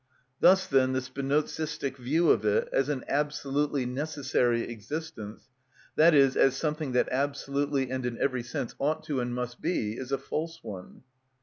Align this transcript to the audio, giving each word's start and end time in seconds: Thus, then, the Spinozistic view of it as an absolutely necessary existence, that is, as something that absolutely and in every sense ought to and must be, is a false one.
Thus, 0.39 0.65
then, 0.65 0.93
the 0.93 0.99
Spinozistic 0.99 1.95
view 1.97 2.31
of 2.31 2.43
it 2.43 2.67
as 2.73 2.89
an 2.89 3.03
absolutely 3.07 3.85
necessary 3.85 4.63
existence, 4.63 5.49
that 5.95 6.15
is, 6.15 6.35
as 6.35 6.57
something 6.57 6.93
that 6.93 7.07
absolutely 7.11 7.91
and 7.91 8.03
in 8.03 8.17
every 8.19 8.41
sense 8.41 8.73
ought 8.79 9.03
to 9.03 9.19
and 9.19 9.35
must 9.35 9.61
be, 9.61 9.93
is 9.99 10.11
a 10.11 10.17
false 10.17 10.63
one. 10.63 11.03